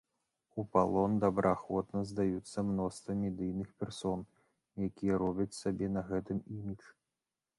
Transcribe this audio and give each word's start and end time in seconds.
У 0.61 0.63
палон 0.75 1.11
добраахвотна 1.23 2.01
здаюцца 2.11 2.63
мноства 2.69 3.17
медыйных 3.19 3.69
персон, 3.83 4.25
якія 4.89 5.13
робяць 5.25 5.51
сабе 5.61 5.87
на 5.99 6.07
гэтым 6.11 6.37
імідж. 6.57 6.83